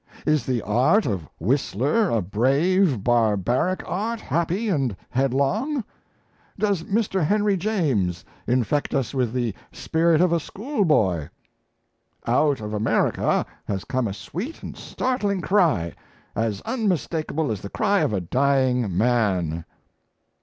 [0.25, 5.83] Is the art of Whistler a brave, barbaric art, happy and headlong?
[6.57, 7.23] Does Mr.
[7.23, 11.29] Henry James infect us with the spirit of a schoolboy?...
[12.25, 15.93] Out of America has come a sweet and startling cry,
[16.35, 19.65] as unmistakable as the cry of a dying man."